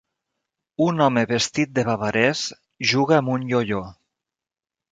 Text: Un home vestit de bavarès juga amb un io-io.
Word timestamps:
Un 0.85 1.03
home 1.07 1.23
vestit 1.31 1.75
de 1.75 1.85
bavarès 1.91 2.43
juga 2.93 3.19
amb 3.21 3.35
un 3.37 3.47
io-io. 3.53 3.83